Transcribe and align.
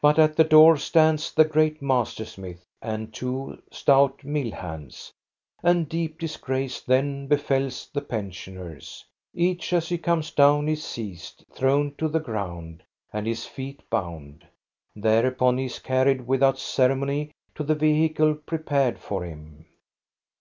But 0.00 0.20
at 0.20 0.36
the 0.36 0.44
door 0.44 0.76
stands 0.76 1.32
the 1.34 1.44
great 1.44 1.82
master 1.82 2.24
smith 2.24 2.64
and 2.80 3.12
two 3.12 3.60
stout 3.72 4.22
mill 4.22 4.52
hands, 4.52 5.10
and 5.60 5.88
deep 5.88 6.20
disgrace 6.20 6.80
then 6.80 7.26
befalls 7.26 7.90
the 7.92 8.00
pensioners. 8.02 9.04
Each, 9.34 9.72
as 9.72 9.88
he 9.88 9.98
comes 9.98 10.30
down, 10.30 10.68
is 10.68 10.84
seized, 10.84 11.44
thrown 11.52 11.96
to 11.96 12.06
the 12.06 12.20
ground, 12.20 12.84
and 13.12 13.26
his 13.26 13.44
feet 13.44 13.80
bound; 13.90 14.46
there 14.94 15.26
upon 15.26 15.58
he 15.58 15.64
is 15.64 15.80
carried 15.80 16.28
without 16.28 16.60
ceremony 16.60 17.32
to 17.56 17.64
the 17.64 17.74
vehicle 17.74 18.36
prepared 18.36 19.00
for 19.00 19.24
him. 19.24 19.66